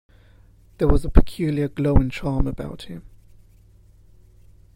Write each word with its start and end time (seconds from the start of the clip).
There 0.79 0.87
was 0.87 1.05
a 1.05 1.11
peculiar 1.11 1.67
glow 1.67 1.93
and 1.95 2.11
charm 2.11 2.47
about 2.47 2.85
him. 2.89 3.03